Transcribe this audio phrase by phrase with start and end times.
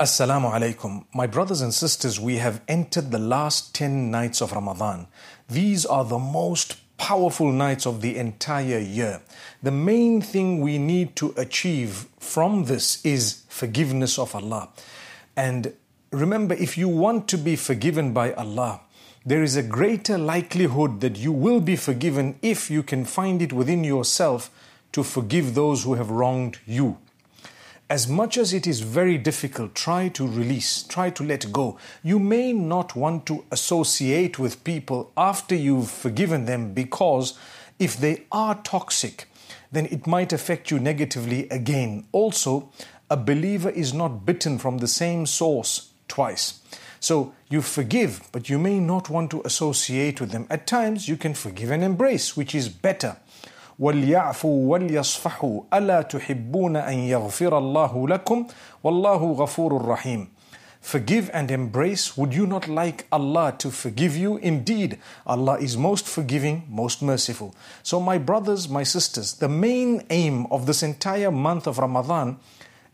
[0.00, 1.04] Assalamu alaikum.
[1.14, 5.06] My brothers and sisters, we have entered the last 10 nights of Ramadan.
[5.48, 9.20] These are the most powerful nights of the entire year.
[9.62, 14.68] The main thing we need to achieve from this is forgiveness of Allah.
[15.36, 15.74] And
[16.10, 18.80] remember, if you want to be forgiven by Allah,
[19.24, 23.52] there is a greater likelihood that you will be forgiven if you can find it
[23.52, 24.50] within yourself
[24.92, 26.98] to forgive those who have wronged you
[27.90, 31.76] as much as it is very difficult, try to release, try to let go.
[32.04, 37.36] You may not want to associate with people after you've forgiven them because
[37.80, 39.28] if they are toxic,
[39.72, 42.06] then it might affect you negatively again.
[42.12, 42.70] Also,
[43.10, 46.60] a believer is not bitten from the same source twice.
[46.99, 50.47] So you forgive, but you may not want to associate with them.
[50.49, 53.17] At times, you can forgive and embrace, which is better.
[53.79, 58.47] وليعفوا وليصفحوا ألا تحبون أن يغفر الله لكم
[58.83, 60.27] والله غفور رحيم
[60.85, 62.15] Forgive and embrace.
[62.15, 64.37] Would you not like Allah to forgive you?
[64.37, 67.55] Indeed, Allah is most forgiving, most merciful.
[67.81, 72.37] So, my brothers, my sisters, the main aim of this entire month of Ramadan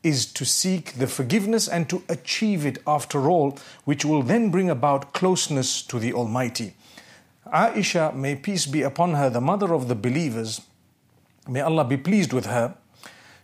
[0.07, 4.71] is to seek the forgiveness and to achieve it after all, which will then bring
[4.71, 6.75] about closeness to the Almighty.
[7.53, 10.61] Aisha, may peace be upon her, the mother of the believers,
[11.49, 12.77] may Allah be pleased with her,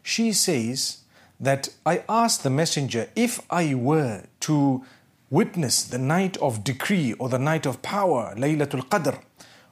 [0.04, 0.98] she says
[1.40, 4.84] that I asked the messenger if I were to
[5.30, 9.20] witness the night of decree or the night of power, Laylatul Qadr,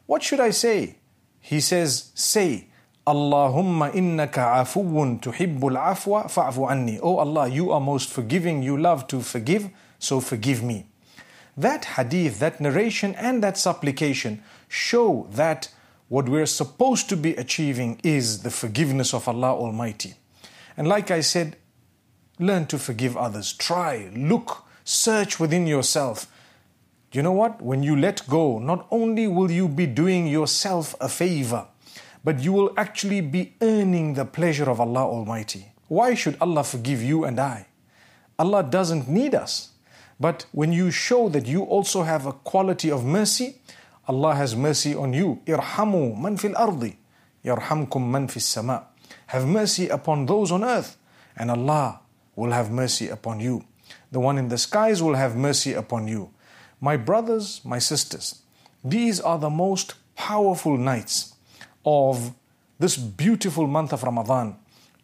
[0.06, 0.96] what should I say?
[1.38, 2.69] He says, Say,
[3.06, 6.98] Allahumma innaka afuwun tuhibbul afwa fa'fu anni.
[7.02, 10.86] Oh Allah, you are most forgiving, you love to forgive, so forgive me.
[11.56, 15.68] That hadith, that narration, and that supplication show that
[16.08, 20.14] what we're supposed to be achieving is the forgiveness of Allah Almighty.
[20.76, 21.56] And like I said,
[22.38, 23.52] learn to forgive others.
[23.52, 26.26] Try, look, search within yourself.
[27.12, 27.60] You know what?
[27.60, 31.66] When you let go, not only will you be doing yourself a favor,
[32.24, 35.72] but you will actually be earning the pleasure of Allah Almighty.
[35.88, 37.66] Why should Allah forgive you and I?
[38.38, 39.70] Allah doesn't need us.
[40.18, 43.56] But when you show that you also have a quality of mercy,
[44.06, 45.40] Allah has mercy on you.
[45.46, 46.98] Irhamu man fil ardi.
[47.44, 48.86] Yarhamkum man fis sama.
[49.28, 50.96] Have mercy upon those on earth,
[51.36, 52.00] and Allah
[52.36, 53.64] will have mercy upon you.
[54.12, 56.30] The one in the skies will have mercy upon you.
[56.80, 58.42] My brothers, my sisters,
[58.84, 61.29] these are the most powerful nights
[61.84, 62.34] of
[62.78, 64.56] this beautiful month of Ramadan.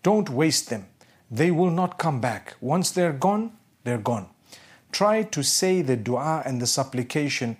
[0.03, 0.87] Don't waste them.
[1.31, 2.57] They will not come back.
[2.61, 3.53] Once they're gone,
[3.85, 4.29] they're gone.
[4.93, 7.57] Try to say the dua and the supplication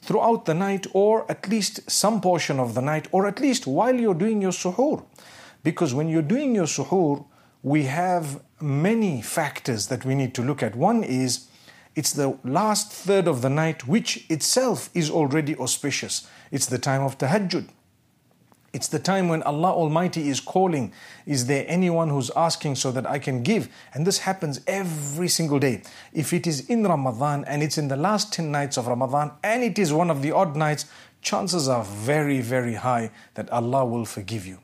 [0.00, 3.98] throughout the night, or at least some portion of the night, or at least while
[3.98, 5.04] you're doing your suhoor.
[5.64, 7.24] Because when you're doing your suhoor,
[7.62, 10.76] we have many factors that we need to look at.
[10.76, 11.48] One is
[11.96, 16.28] it's the last third of the night, which itself is already auspicious.
[16.52, 17.68] It's the time of tahajjud.
[18.76, 20.92] It's the time when Allah Almighty is calling,
[21.24, 23.70] Is there anyone who's asking so that I can give?
[23.94, 25.80] And this happens every single day.
[26.12, 29.62] If it is in Ramadan and it's in the last 10 nights of Ramadan and
[29.62, 30.84] it is one of the odd nights,
[31.22, 34.58] chances are very, very high that Allah will forgive you.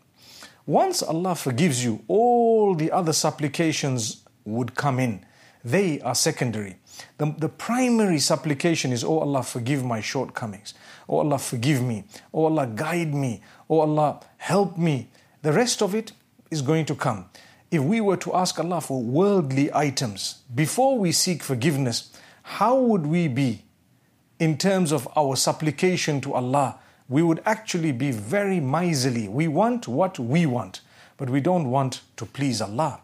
[0.67, 5.25] Once Allah forgives you, all the other supplications would come in.
[5.65, 6.77] They are secondary.
[7.19, 10.75] The, the primary supplication is, Oh Allah, forgive my shortcomings.
[11.09, 12.05] Oh Allah, forgive me.
[12.33, 13.43] Oh Allah, guide me.
[13.71, 15.09] Oh Allah, help me.
[15.43, 16.13] The rest of it
[16.51, 17.27] is going to come.
[17.71, 22.13] If we were to ask Allah for worldly items before we seek forgiveness,
[22.43, 23.65] how would we be
[24.39, 26.79] in terms of our supplication to Allah?
[27.09, 29.29] We would actually be very miserly.
[29.29, 30.81] We want what we want,
[31.17, 33.01] but we don't want to please Allah.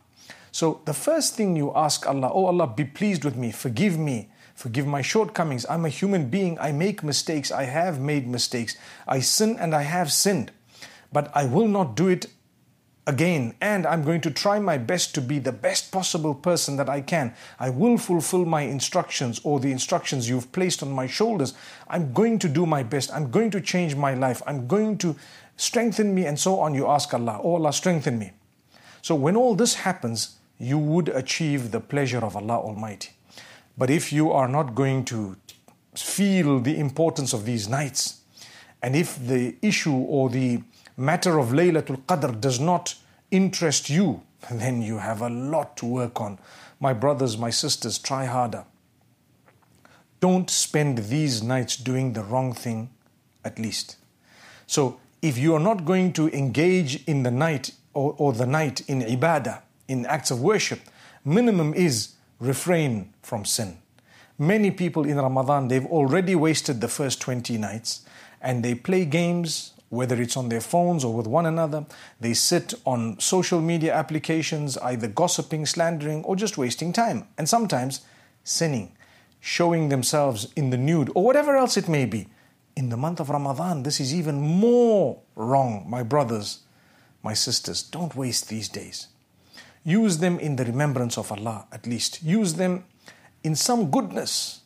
[0.59, 4.29] So the first thing you ask Allah, Oh Allah, be pleased with me, forgive me,
[4.57, 5.65] forgive my shortcomings.
[5.71, 8.77] I'm a human being, I make mistakes, I have made mistakes,
[9.07, 10.51] I sin and I have sinned,
[11.13, 12.27] but I will not do it
[13.07, 16.89] again and I'm going to try my best to be the best possible person that
[16.89, 17.37] I can.
[17.61, 21.55] I will fulfill my instructions or the instructions you've placed on my shoulders.
[21.87, 23.13] I'm going to do my best.
[23.15, 24.43] I'm going to change my life.
[24.45, 25.15] I'm going to
[25.57, 26.75] strengthen me and so on.
[26.75, 28.33] You ask Allah, Oh Allah, strengthen me.
[29.03, 33.11] So when all this happens, you would achieve the pleasure of Allah Almighty.
[33.77, 35.37] But if you are not going to
[35.95, 38.21] feel the importance of these nights,
[38.83, 40.63] and if the issue or the
[40.97, 42.95] matter of Laylatul Qadr does not
[43.31, 46.39] interest you, then you have a lot to work on.
[46.81, 48.65] My brothers, my sisters, try harder.
[50.21, 52.91] Don't spend these nights doing the wrong thing,
[53.45, 53.97] at least.
[54.67, 58.83] So, if you are not going to engage in the night or, or the night
[58.89, 60.81] in ibadah, in acts of worship,
[61.25, 63.79] minimum is refrain from sin.
[64.39, 68.07] Many people in Ramadan, they've already wasted the first 20 nights
[68.41, 71.87] and they play games, whether it's on their phones or with one another.
[72.21, 77.27] They sit on social media applications, either gossiping, slandering, or just wasting time.
[77.37, 78.03] And sometimes
[78.45, 78.93] sinning,
[79.41, 82.29] showing themselves in the nude, or whatever else it may be.
[82.77, 86.61] In the month of Ramadan, this is even more wrong, my brothers,
[87.25, 87.83] my sisters.
[87.83, 89.09] Don't waste these days.
[89.85, 92.23] Use them in the remembrance of Allah, at least.
[92.23, 92.85] Use them
[93.43, 94.61] in some goodness,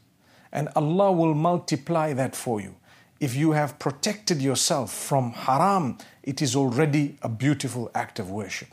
[0.52, 2.74] and Allah will multiply that for you.
[3.20, 8.68] If you have protected yourself from haram, it is already a beautiful act of worship.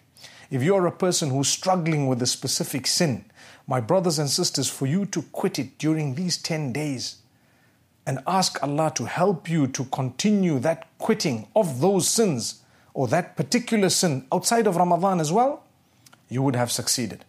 [0.49, 3.25] If you are a person who's struggling with a specific sin,
[3.67, 7.17] my brothers and sisters, for you to quit it during these 10 days
[8.07, 12.63] and ask Allah to help you to continue that quitting of those sins
[12.95, 15.63] or that particular sin outside of Ramadan as well,
[16.29, 17.25] you would have succeeded.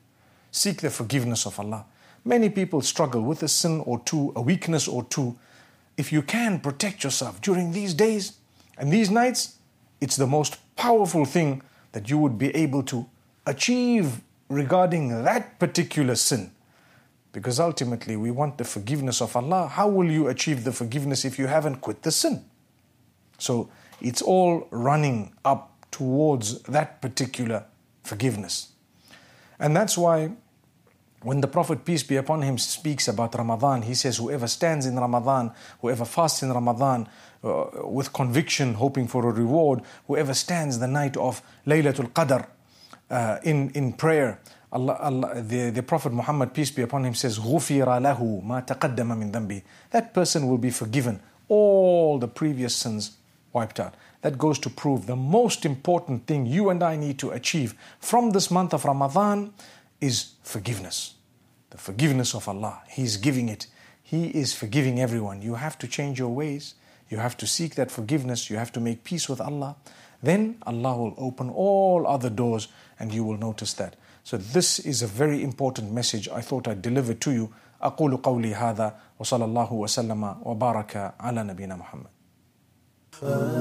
[0.52, 1.86] Seek the forgiveness of Allah.
[2.24, 5.38] Many people struggle with a sin or two, a weakness or two.
[5.96, 8.34] If you can protect yourself during these days
[8.76, 9.56] and these nights,
[10.00, 11.62] it's the most powerful thing
[11.92, 13.06] that you would be able to
[13.46, 16.52] achieve regarding that particular sin.
[17.32, 19.68] Because ultimately, we want the forgiveness of Allah.
[19.68, 22.44] How will you achieve the forgiveness if you haven't quit the sin?
[23.38, 23.70] So
[24.00, 27.64] it's all running up towards that particular
[28.02, 28.69] forgiveness.
[29.59, 30.31] And that's why
[31.25, 34.95] when the Prophet, peace be upon him, speaks about Ramadan, he says, Whoever stands in
[34.95, 37.09] Ramadan, whoever fasts in Ramadan
[37.43, 42.45] uh, with conviction, hoping for a reward, whoever stands the night of Laylatul Qadr
[43.09, 44.39] uh, in, in prayer,
[44.71, 49.07] Allah, Allah, the, the Prophet Muhammad, peace be upon him, says, غُفِرَ لَهُ مَا تَقَدَّمَ
[49.17, 51.19] مِن ذَنْبِهِ That person will be forgiven.
[51.47, 53.17] All the previous sins
[53.53, 53.95] wiped out.
[54.21, 58.31] That goes to prove the most important thing you and I need to achieve from
[58.31, 59.53] this month of Ramadan
[60.01, 61.15] is forgiveness.
[61.69, 62.81] The forgiveness of Allah.
[62.89, 63.67] He's giving it.
[64.03, 65.41] He is forgiving everyone.
[65.41, 66.75] You have to change your ways.
[67.09, 68.49] You have to seek that forgiveness.
[68.49, 69.75] You have to make peace with Allah.
[70.21, 72.67] Then Allah will open all other doors
[72.99, 73.95] and you will notice that.
[74.23, 77.53] So this is a very important message I thought I'd deliver to you.
[77.81, 82.07] أقول قولي هذا وصلى الله وسلم وبارك على نبينا محمد.
[83.22, 83.60] Ah